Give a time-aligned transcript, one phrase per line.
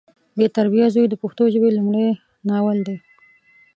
[0.37, 2.07] بې تربیه زوی د پښتو ژبې لمړی
[2.49, 2.97] ناول دی